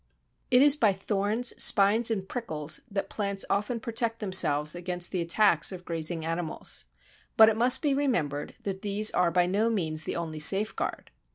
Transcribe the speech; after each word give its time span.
It 0.49 0.63
is 0.63 0.75
by 0.75 0.93
thorns, 0.93 1.53
spines, 1.63 2.09
and 2.09 2.27
prickles 2.27 2.79
that 2.89 3.07
plants 3.07 3.45
often 3.51 3.79
protect 3.79 4.17
themselves 4.17 4.73
against 4.73 5.11
the 5.11 5.21
attacks 5.21 5.71
of 5.71 5.85
grazing 5.85 6.25
animals. 6.25 6.85
But 7.37 7.49
it 7.49 7.55
must 7.55 7.83
be 7.83 7.93
remembered 7.93 8.55
that 8.63 8.81
these 8.81 9.11
are 9.11 9.29
by 9.29 9.45
no 9.45 9.69
means 9.69 10.03
the 10.05 10.15
only 10.15 10.39
safeguard. 10.39 11.11